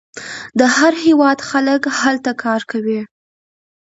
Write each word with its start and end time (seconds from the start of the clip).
د 0.59 0.61
هر 0.75 0.93
هیواد 1.05 1.39
خلک 1.49 1.81
هلته 1.99 2.31
کار 2.43 2.61
کوي. 2.71 3.01